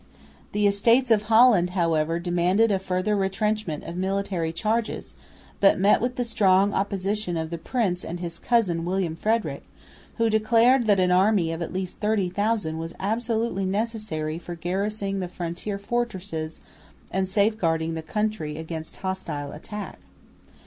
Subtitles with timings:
[0.51, 5.15] The Estates of Holland, however, demanded a further retrenchment of military charges,
[5.59, 9.63] but met with the strong opposition of the Prince and his cousin William Frederick,
[10.17, 15.27] who declared that an army of at least 30,000 was absolutely necessary for garrisoning the
[15.27, 16.61] frontier fortresses
[17.11, 19.99] and safeguarding the country against hostile attack.